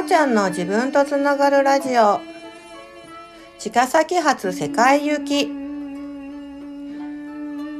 [0.00, 2.22] おーちゃんの自分とつながるラジオ。
[3.58, 5.44] 茅ヶ崎発世界行き。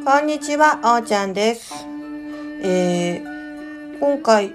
[0.05, 1.73] こんにちはおーちゃんです。
[2.63, 4.53] えー、今回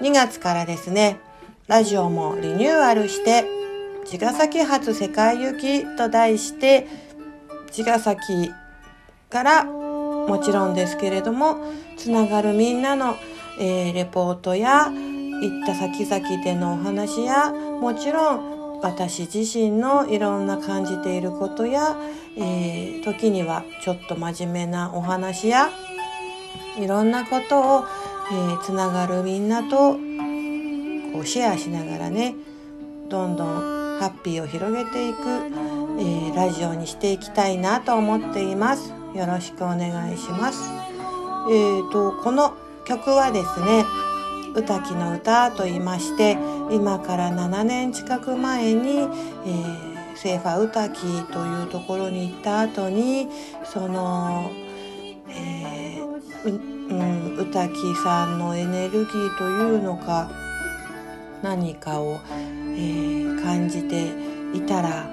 [0.00, 1.20] 2月からですね
[1.66, 3.44] ラジオもリニューアルして
[4.06, 6.88] 茅ヶ崎発世界行きと題して
[7.72, 8.50] 茅ヶ崎
[9.28, 11.58] からもちろんですけれども
[11.98, 13.16] つながるみんなの、
[13.60, 14.90] えー、レポートや
[15.42, 21.96] 行った先々でのお話やもちろん私自身のいろんな感じていることや、
[22.36, 25.68] えー、時にはちょっと真面目なお話や
[26.78, 27.84] いろんなことを、
[28.32, 29.94] えー、つながるみんなと
[31.12, 32.34] こうシェアしながらね
[33.08, 35.18] どんどんハッピーを広げていく、
[35.98, 38.92] えー、ラジオにしていきたいなと思っています。
[39.14, 40.58] よろしくお願いします。
[41.48, 43.84] えーと、この曲はですね
[44.54, 46.36] 歌きの歌と言いまして
[46.70, 51.00] 今から7年近く前に、えー、セーファ歌き
[51.32, 53.28] というところに行った後に
[53.64, 54.50] その、
[55.28, 60.30] えー、うん、歌きさんのエネルギーというのか
[61.42, 64.10] 何かを、えー、感じて
[64.54, 65.04] いたら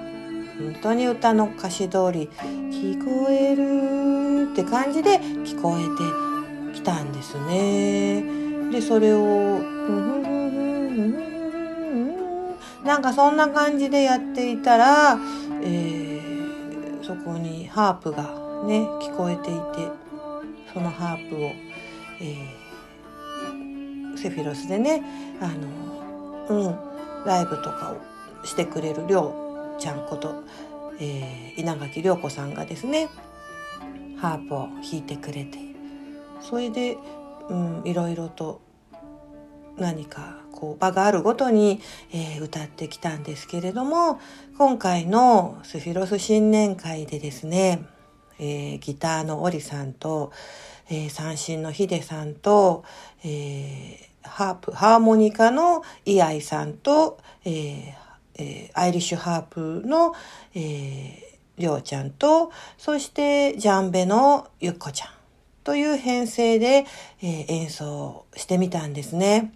[0.58, 2.28] 本当に歌の歌詞通り
[2.70, 8.39] 聞こえるって感じで聞こえてきたんですね。
[8.70, 9.70] でそれを。
[12.84, 15.18] なんかそんな感じでやっていたら、
[15.62, 18.24] えー、そこにハープが
[18.66, 19.88] ね聞こえていて
[20.72, 21.52] そのハープを、
[22.20, 25.02] えー、セフィロスでね
[25.40, 30.42] あの、うん、ライブとかをしてくれるりょうちゃんこと、
[30.98, 33.08] えー、稲垣涼子さんがですね
[34.18, 35.58] ハープを弾いてくれて
[36.40, 36.96] それで、
[37.48, 38.62] うん、いろいろと
[39.80, 41.80] 何かこう場があるごとに、
[42.12, 44.20] えー、歌ってきたんですけれども
[44.58, 47.86] 今回のスフィロス新年会でですね、
[48.38, 50.32] えー、ギターのオリさんと、
[50.90, 52.84] えー、三振のヒデさんと、
[53.24, 57.94] えー、ハープハーモニカのイアイさんと、えー
[58.34, 60.14] えー、アイリッシュハープの、
[60.54, 61.20] えー、
[61.56, 65.08] りょうちゃんとそしてジャンベのゆっこちゃん
[65.64, 66.84] という編成で、
[67.22, 69.52] えー、演奏してみたんですね。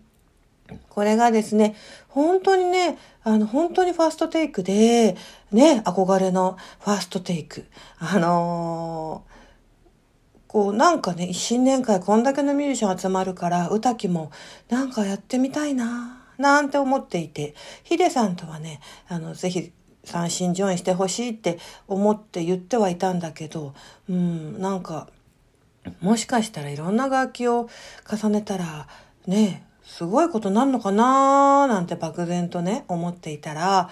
[0.89, 1.77] これがですね、
[2.09, 5.17] 本当にね、あの、本当にファーストテイクで、
[5.53, 7.67] ね、憧れのファーストテイク。
[7.99, 14.31] あのー、こう、なんかね、新年会こんだけのミュージシャン集まるから、歌きも
[14.69, 19.73] なんかやってみたいな、なんて思っていて、ヒデさんとはね、あの、ぜひ、
[20.05, 21.59] 三振ジョインしてほしいって
[21.89, 23.75] 思って言ってはいたんだけど、
[24.09, 25.09] うん、なんか、
[26.01, 27.69] もしかしたらいろんな楽器を
[28.11, 28.89] 重ねたら
[29.27, 33.91] ねすごいことなんのかなーなんて漠然とね思っていたら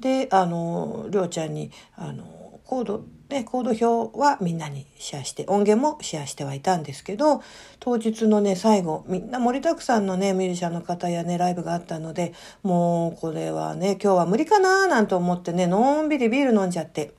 [0.00, 7.42] であのりょうちゃんにあのコードね、コード表はみんなにシェアして音源もシェアしてはいたんですけど
[7.80, 17.14] 当日のね最後みんな盛りだくさんのねミュージシャンの方やねライブがあったのでもうこれはね今日は無理かなーなんて思ってねのんびりビール飲んじゃって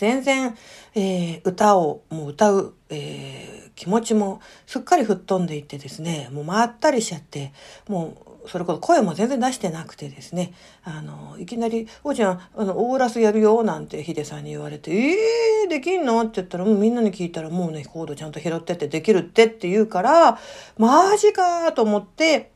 [0.00, 0.56] 全然、
[0.94, 7.52] えー、歌をもう歌う、えー、気持ちもすっかり吹っ飛んでいってですね、もうまったりしちゃって、
[7.86, 8.16] も
[8.46, 16.18] うそれこそ声も全然出してなくてですね、あの、いきなり、おうちゃん、あの、オーラスやるよ、なんてヒデさんに言われて、えー、できんの？
[16.22, 20.38] って言ったら、もうみんなに聞いたら、もうね、コードちゃんと拾ってってできるってって言うから、
[20.78, 22.52] マジかと思って、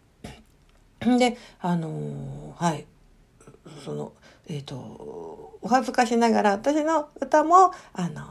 [1.00, 2.87] で、あのはい、
[3.84, 4.15] その、
[4.49, 4.77] えっ、ー、と、
[5.63, 8.23] お恥ずかしながら私の歌も、あの、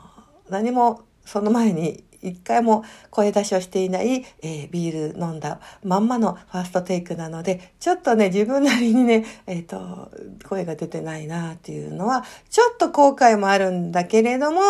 [0.49, 10.11] 何もその前に一回も声出しをしていない、えー、ビール飲んだまんまのファーストテイクなので、ちょっとね、自分なりにね、えっ、ー、と、
[10.47, 14.61] 声が出てないなっていうのは、ちょっと後悔もあるんだけれども、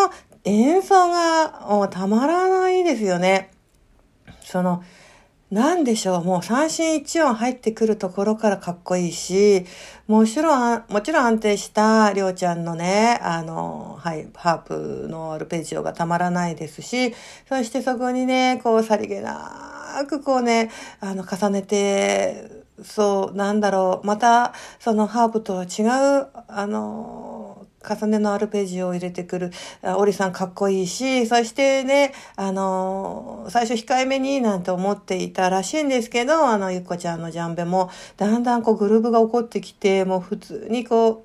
[0.44, 3.50] 演奏がたまらないですよね。
[4.42, 4.82] その、
[5.50, 9.64] なんでしょう、もう三振一音入ってくるところからかっこいいし、
[10.08, 17.14] もちろん、もちろん安定したりょうちゃんのね、あの、はい、ハープのアルペジオがたまらないですし、
[17.48, 20.70] そしてそこにね、こうさりげなくこうね、
[21.00, 25.82] あの、重ねて、そう、なんだろう、また、そのハープとは違
[26.22, 27.33] う、あの、
[27.84, 29.52] 重ねのアルペジオを入れてくる、
[29.82, 41.24] オリさんかっこいいし、そしてね、あの、最初控えめになんて思っていたらしいんですけど、あの、ゆっこちゃんのジャンベも、だんだんこうグルーブが起こってきて、もう普通にこ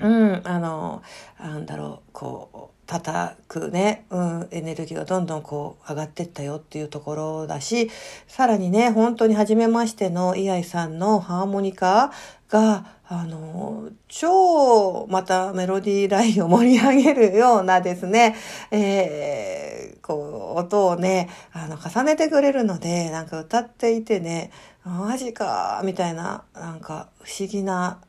[0.00, 1.02] う、うん、あの、
[1.40, 7.90] なんだろう、こう、叩くね、うん、エネルギーがどんどんこう上がってったよっていうところだし、
[8.28, 12.12] さらにね、本当に初めましてのイアイさんのハーモニカ
[12.48, 18.34] があの超またメロディーラインを盛り上げるようなですね、
[18.70, 24.50] えー、こう音をねあの重ねてくれるのでなんか歌っていてね
[24.84, 28.00] マジかみたいななんか不思議な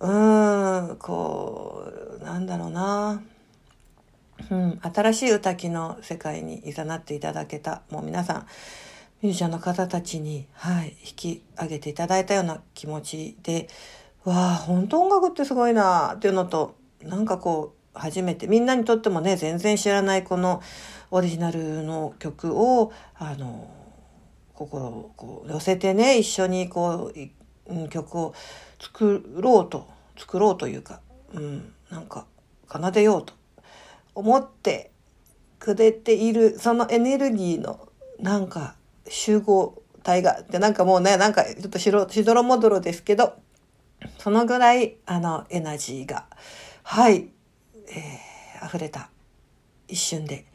[0.00, 1.84] うーんこ
[2.20, 3.22] うなんだろうな。
[4.50, 8.46] うん、新しい歌機の世界にいざなっていただけたもう皆さん
[9.20, 13.68] ミュージシャンの方たちに、はい、引き上げていただいたような気持ちで
[14.24, 20.62] わあ本当音楽ってすごいなっていうのとなんかこう初めてみんなにとってもね全然知らないこの
[21.10, 23.68] オリジナルの曲をあの
[24.54, 28.34] 心をこう寄せてね一緒にこう曲を
[28.80, 31.00] 作ろうと作ろうというか、
[31.32, 32.26] うん、なんか
[32.70, 33.32] 奏でようと
[34.14, 34.90] 思って
[35.58, 37.88] くれているそのエネルギーの
[38.20, 38.74] なんか
[39.08, 43.34] 集合体がってなんかもうねなんかちょっとしろしどろもどろですけど
[44.18, 46.26] そのぐらいあのエナジーが
[46.82, 47.28] はい、
[47.88, 49.10] えー、溢れた
[49.88, 50.46] 一瞬で。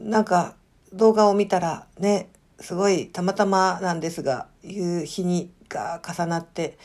[0.00, 0.56] なんか
[0.92, 2.28] 動画を見たらね
[2.58, 6.76] すごいたまたまなんですが夕日にが重なって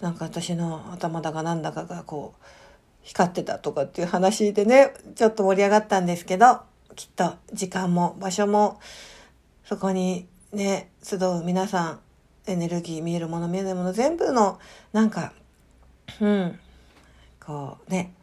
[0.00, 2.44] なんか私の頭だかなんだかがこう
[3.08, 6.60] 光ってたとかっていう話でね、ちょっと盛り上がったんですけど、
[6.94, 8.80] きっと時間も場所も
[9.64, 12.00] そこにね、集う皆さん、
[12.46, 14.58] エネルギー、見えるもの、見えないもの、全部の、
[14.94, 15.34] なんか、
[16.22, 16.58] うん、
[17.44, 18.14] こうね、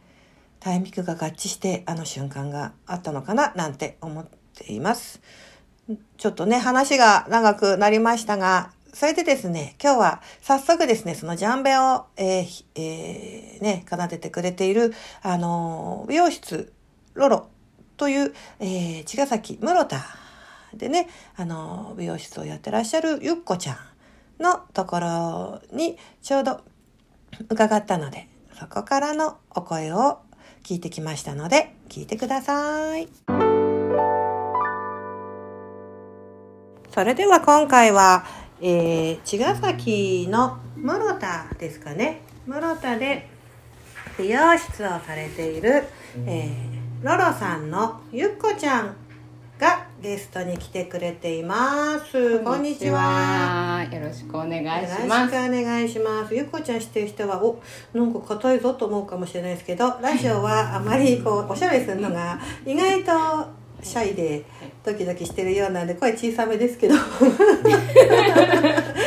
[0.60, 4.26] タイミングが合致してあの瞬間があったのかな、なんて思っ
[4.56, 5.22] ています。
[6.18, 16.74] ちょっとね、話が長くなりましたが、それでですね、今日は早速ですね、そのジャンベを、えーえー、ね、奏でてくれている、あの、美容室、
[17.14, 17.50] ロロ
[17.98, 20.25] という、えー、茅ヶ崎室田
[20.78, 23.78] でね、あの、美容室をやってらっしゃるゆっこちゃん
[24.44, 26.62] のところにちょうど
[27.50, 28.28] 伺ったので、
[28.58, 30.20] そこからのお声を
[30.64, 33.08] 聞いてきましたので、聞いてください。
[36.96, 38.26] それでは今回は、
[38.62, 43.28] えー、茅ヶ崎の室田ですかね室田で
[44.18, 45.84] 美容室をされている、
[46.26, 48.96] えー、ロロさんのゆっこちゃん
[49.60, 52.40] がゲストに来てくれています。
[52.42, 53.88] こんにちは。
[53.90, 55.34] よろしくお願いします。
[55.34, 56.36] よろしくお願いします。
[56.36, 57.62] ゆっこちゃん知ってる人はお
[57.94, 63.12] なんか硬いぞと思うかもしれないですけどラジオはあまりこうおしゃべりするのが意外と
[63.82, 64.44] シャイで
[64.84, 66.96] ドキドキしてるようなんで声小さめですけど。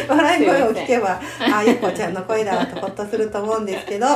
[0.08, 1.20] 笑い声を聞けば
[1.52, 4.06] あゆっこちゃんの声だとほっとすると思うんですけど、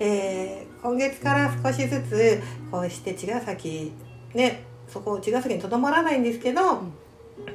[0.00, 2.40] えー、今月から少しずつ
[2.70, 3.92] こうして茅ヶ崎
[4.32, 6.92] ねそこ茅ヶ崎にとどまらないんですけど、うん。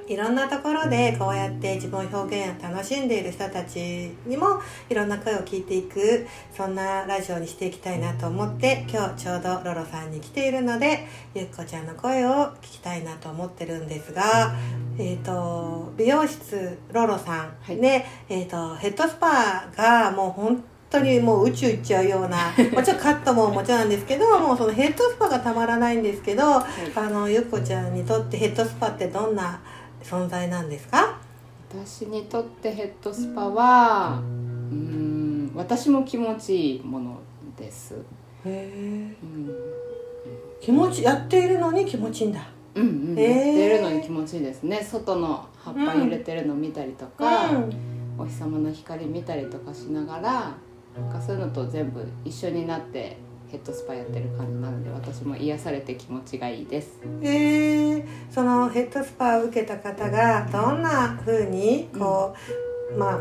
[0.08, 4.60] いろんなところでこうやって自分表現を楽しんでいる人たちにも
[4.90, 14.54] いろんな声を聞いていくそんなラジオにしていきたいなと思って今日ちょうどロロさんに来ているのでゆっこちゃんの声を聞きたいなと思ってるんですが、
[14.98, 26.66] えーと、美容室ロロさん、はい、ねえーと、ヘッドスパがもう本当にもう宇宙行っちゃうようなもちろんカットももちろんなんですけどもうそのヘッドスパがたまらないんですけど、はい、
[26.96, 29.62] あのゆっこちゃんにとってヘッドスパってどんな
[30.02, 31.20] 存在なんですか？
[31.70, 37.20] 私にとってヘッドスパはうん私も気持ちいいもの
[37.56, 37.94] です。
[37.94, 37.98] へ
[38.46, 39.52] え、うん、
[40.60, 42.48] 気持ちやっているのに気持ちいいんだ。
[42.76, 44.82] うんうん、やってるのに気持ちいいですね。
[44.82, 47.74] 外の葉っぱ揺れてるの見たりとか、うん、
[48.18, 50.54] お日様の光見たりとかしながら
[51.02, 53.18] なんかそういうのと全部一緒になって
[53.50, 57.00] ヘッドスパやってる感じなので私も癒されて気持ちがいいです。
[57.22, 62.36] えー、そのヘッドスパを受けた方がどんなふうにこ
[62.92, 63.20] う、うん、まあ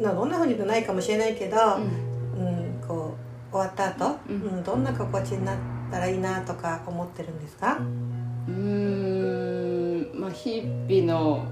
[0.00, 3.14] どんなふうにもないかもしれないけど、うん、うん、こ
[3.50, 5.56] う終わった後、うん、うん、どんな心地になっ
[5.90, 7.78] たらいいなとか思ってるんですか？
[8.48, 11.44] うんまあ日々の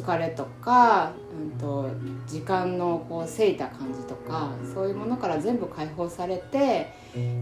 [0.00, 1.90] 疲れとか、うんと、
[2.26, 6.92] 時間のこうせいた感じとかそういうものから全部解放されて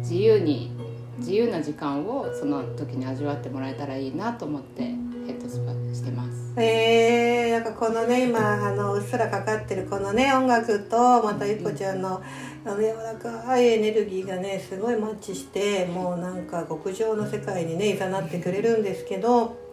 [0.01, 0.73] 自由に
[1.19, 6.55] 自由な時間をその時に味わってもらえたらいいなと思ってヘッドスパしてます。
[6.57, 12.21] えー、なんかこのね今あのうっすらかかってるこのね音楽とまたゆっこちゃんの
[12.65, 19.70] あの柔らかいエネルギーがねすごいマッチしてもうなんか極上の世界にねいざなってくれるんですけど。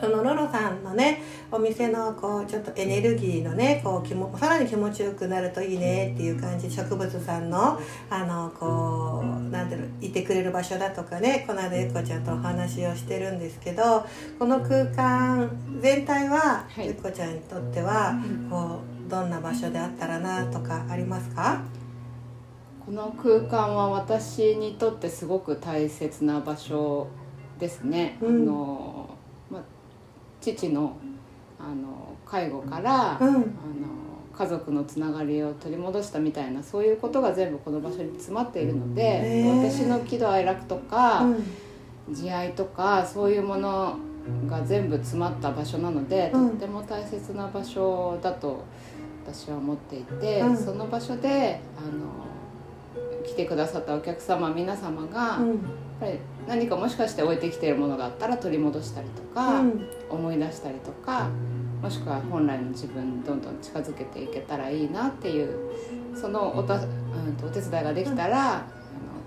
[0.00, 7.80] そのロロさんのねお店のこうちょっとエネルギーのねこう気もさらに気持ちよくなるといいねっていう感じ植物さんの
[8.10, 14.04] あのこうなんていうのいてくれる場所だとかねこの間ゆっこちゃんとお話をしてるんですけど
[14.38, 18.14] この空間全体は、ゆっこちゃんにとっては
[18.50, 21.62] こうどんな場所であったらなとかありますか？
[22.84, 27.08] この空間は私にとってすごく大切な場所
[27.58, 28.18] ですね。
[28.20, 28.42] うん。
[28.42, 28.99] あのまあ、
[30.40, 30.96] 父の
[31.58, 33.34] あの介護から、うん。
[33.34, 33.44] あの
[34.32, 42.14] 家族のつながりを取り戻したみたいなそういうことが全部この場所に詰まっているので、私の喜怒哀楽とか、うん。
[42.14, 43.98] 慈愛とかそういうもの
[44.48, 46.50] が全部詰まった場所なので、うん。
[46.50, 48.64] とっても大切な場所だと
[49.26, 50.56] 私は思っていて、うん。
[50.56, 52.29] その場所であの
[53.24, 55.60] 来てくださったお客様皆様が、やっうん
[56.00, 59.86] ぱり何かもしかして置いてきているものがあったら取り戻したりとか、うん。
[60.08, 61.28] 思い出したりとか
[61.80, 65.70] もしくは本来の自分にどんどん近づけていけたらいいなっていう
[66.14, 68.64] そのおた、うん、とお手伝いができたら、あの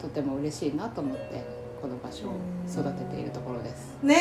[0.01, 1.45] とても嬉しいなと思って
[1.81, 2.33] この場所を
[2.69, 3.97] 育てているところです。
[4.03, 4.15] ね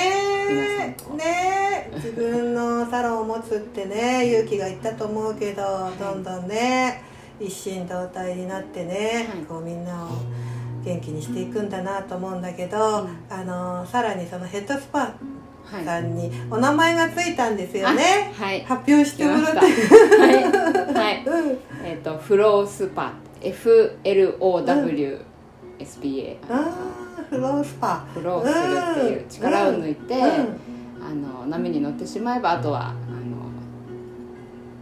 [0.51, 0.87] え。
[1.17, 1.91] ねえ。
[1.95, 7.03] 自分のサロンを持つってね勇気がいったと思うけどどんどんね
[7.45, 9.45] 一心同体になってね、はい。
[9.45, 10.09] こうみんなを
[10.85, 13.19] 元気にしていくんだなと思うんだけど、うん。
[13.29, 15.15] あのさらにそのヘッドスパ
[15.65, 15.85] はい。
[15.85, 18.63] さんにお名前がついたんですよね、はい。
[18.63, 19.59] 発表してもらって。
[19.59, 19.67] は
[20.31, 20.95] い。
[20.95, 21.25] はい。
[21.25, 21.59] うん。
[21.85, 23.13] えっ、とフロースパ。
[23.45, 25.21] F L O W
[25.81, 28.07] S P A、あーフロースパ。
[28.15, 30.21] フローするっていう力を抜いて、うん。
[31.05, 32.95] あの波に乗ってしまえばあとは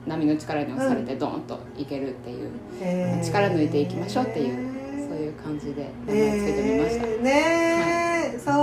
[0.07, 2.51] 波の力に押されてドーンといけるっていう、
[2.83, 4.71] へー力抜いていきましょうっていう
[5.09, 7.07] そういう感じで名前つけてみました。
[7.07, 8.55] えーねえ、そう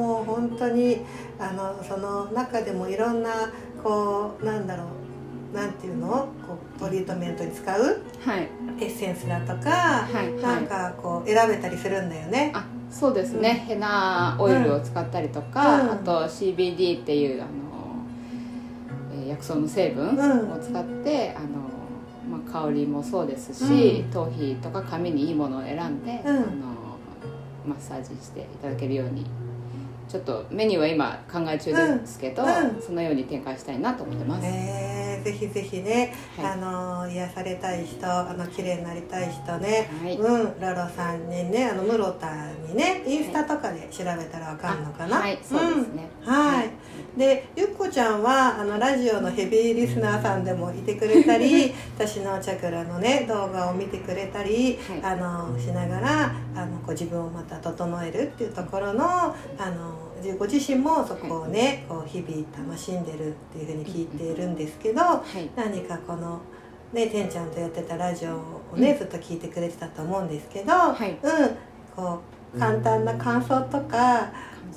[0.00, 0.98] もう本当に
[1.38, 3.30] あのその中でもいろんな
[3.82, 4.84] こうなんだろ
[5.52, 8.48] うなんていうのこうトリートメントに使うはい。
[8.80, 10.32] エッセンスだとか、はい。
[10.40, 10.64] なんはい。
[10.66, 12.52] かこう選べたりするんだよね。
[12.54, 17.50] あそうですね、ヘナオイルを使ったりとか、うんあと CBD っていうあの、
[19.42, 20.52] えー薬草の成分うん。
[20.52, 21.48] を使って、あの
[22.30, 24.10] まあ、香りもそうですし、うん。
[24.10, 26.36] 頭皮とか髪にいいものを選んで、うん。
[26.36, 26.46] あの
[27.66, 29.26] マッサージしていただけるように。
[30.08, 32.48] ちょっとメニューは今考え中ですけど、うん。
[32.48, 32.82] うん。
[32.82, 36.46] そのように展開したいなと思ってます、えーぜひぜひね、はい。
[36.52, 40.16] あの癒されたい人あの綺麗になりたい人ね、はい。
[40.16, 45.38] うんロロさんにねあの室田にねインスタとかで調べたらわかんのかな、はい。
[45.42, 46.32] そうですね、うん。
[46.32, 46.70] はい。
[47.16, 55.02] でゆっこちゃんはあのラジオのヘビーリスナーさんでもいてくれたり 私のチャクラのね動画を見てくれたり、はい。
[55.02, 59.34] あのしながらあのこう自分をまた整えるっていうところのあ
[59.70, 65.50] の自ご自身もそこをね、こう日々楽しんでるっていうふうに聞いているんですけど、はい。
[65.56, 66.40] 何かこの
[66.92, 68.98] ねてんちゃんとやってたラジオをね、うん。
[68.98, 71.10] ずっと聞いてくれてたと思うんですけど、はい。
[71.10, 71.18] うん。
[71.96, 74.30] こう簡単な感想とか、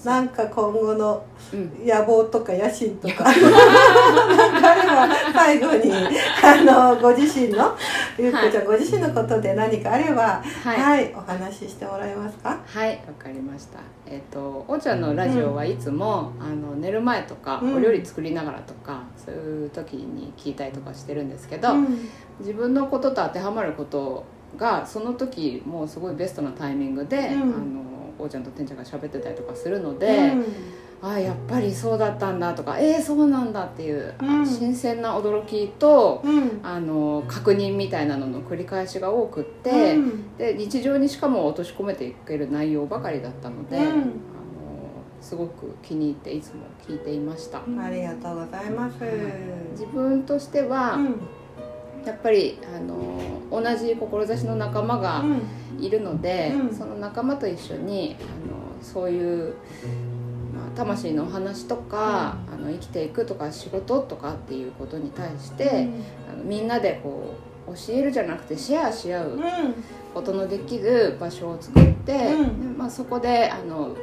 [0.03, 1.71] なんか今後のうん。
[1.85, 3.23] 野望とか野心とか。
[3.31, 5.91] なんかあれば最後に
[6.43, 7.75] あのご自身の
[8.17, 10.81] ゆっこちゃん、ご自身のことで何かあればはい。
[10.81, 12.57] はい、お話ししてもらえますか？
[12.65, 13.79] はい、わかりました。
[14.07, 17.75] えっ、と、おーちゃんのラジオはいつも、あの寝る前とか、うん。
[17.77, 22.09] お料理作りながらとか、そういう時に聞いたりとかしてるんですけど、うん。
[22.39, 24.23] 自分のことと当てはまること
[24.57, 27.41] がその時もうすごいベストなタイミングで、うん。
[27.41, 27.85] あの
[28.17, 30.31] おーちゃんとてんちゃんが喋ってたりとかするので、
[31.01, 34.45] ああやっぱりそうだったんだとか、えー、そうなんだっていう、うん。
[34.45, 36.21] 新鮮な驚きと。
[36.23, 36.37] うん。
[36.37, 40.37] うんあの確認みたいなのの繰り返しが多くって、うん。
[40.37, 43.83] で日常にしかも落とし込めていける内容ばかりだったので、うん。
[43.83, 44.05] あの
[45.21, 48.95] すごく気に入っていつも聞いていました、ありがとうございます。
[49.71, 51.19] 自分としては、うん。
[52.05, 55.23] やっぱりあの同じ志の仲間が
[55.79, 56.75] いるので、うん。
[56.75, 59.53] その仲間と一緒にあのそういう、
[60.53, 65.89] まあ、魂のお話とか、あの生きていくとか仕事とかっていうことに対して、
[66.31, 67.35] あのみんなでこ
[67.67, 69.39] う教えるじゃなくてシェアし合ううん。
[70.13, 72.35] ことのできる場所を作って、
[72.77, 73.95] まあ、そこであの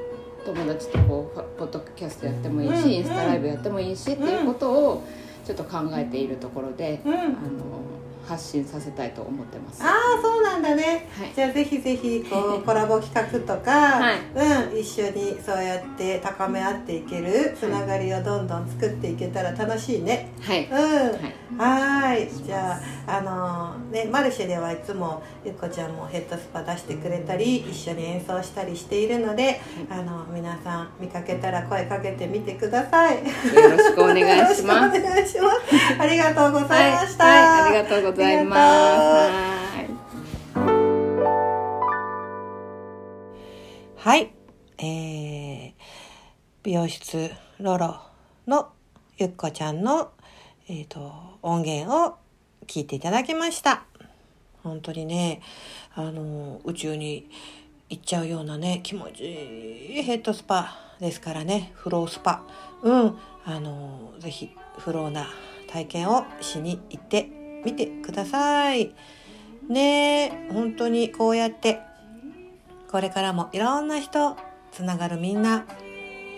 [0.45, 2.91] 友達とこうポポッドキャストやってもいいし、うん。
[2.91, 5.05] インスタライブやってもいいしっていうことを
[5.45, 7.15] ちょっと考えているところで、うん。
[7.15, 7.31] あの
[8.27, 9.83] 発信させたいと思ってます。
[9.83, 11.09] ああそうなんだね。
[11.19, 11.33] はい。
[11.35, 14.19] じゃあぜひぜひこうコラボ企画とか、はい。
[14.73, 20.33] うん、一緒にそうやって高め合っていけるつながりをどんどん作っていけたら楽しいね。
[20.41, 20.67] はい。
[20.67, 20.77] うん。
[20.77, 21.43] はい。
[21.59, 22.45] はーい。
[22.45, 29.61] じゃああのねマルシェではいつもゆっこちゃんもヘッドスパ出してくれたり一緒に演奏したりしているので
[29.91, 33.19] あの皆さん見かけたら声かけてみてください。
[33.19, 33.23] よ
[33.71, 34.97] ろしくお願いします。
[34.99, 35.63] よろしくお願いします。
[35.99, 38.22] ありがとうございました、はい、はい、ありがとうございます。
[38.25, 38.53] ありがとう。
[38.53, 38.57] は
[39.83, 39.91] い。
[43.97, 44.33] はい、
[44.79, 45.73] えー、
[46.63, 48.01] 美容室ロロ
[48.47, 48.71] の
[49.19, 50.13] ゆっこちゃんの、
[50.69, 51.13] えー、と
[51.43, 52.17] 音源を
[52.67, 53.85] 聞いていただきました。
[54.63, 55.43] 本当にね
[55.95, 57.29] あの宇宙に
[57.89, 62.43] 行っちゃうようなね気持ちいいヘッドスパですからねフロースパ。
[62.83, 63.19] うん。
[63.45, 65.27] あのぜひフローな
[65.69, 68.95] 体験をしに行ってみてください。
[69.69, 71.81] ね本当にこうやって
[72.91, 74.37] これからもいろんな人
[74.73, 75.65] つながるみんな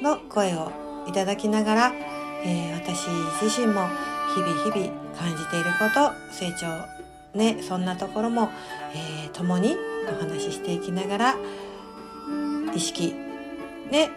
[0.02, 0.72] の声を
[1.08, 1.92] いただきながら、
[2.44, 3.08] えー、私
[3.42, 3.88] 自身も
[4.34, 8.50] 日々日々感じていること成長ねそんなところも、
[8.94, 9.76] えー、共に
[10.08, 11.34] お話ししていきながら
[12.74, 13.14] 意識
[13.90, 14.10] ね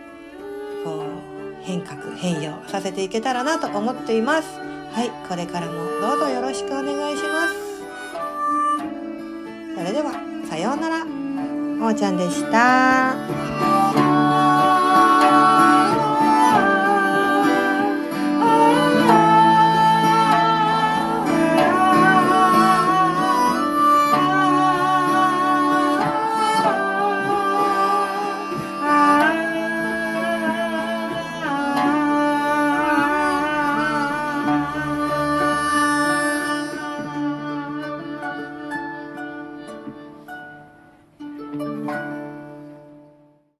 [0.83, 4.76] こう変革変容させていけたらなと思っています。
[4.91, 7.53] はいこれからもどうぞよろしくお願いします
[9.75, 10.11] それでは
[10.49, 13.66] さようならもーちゃんでした。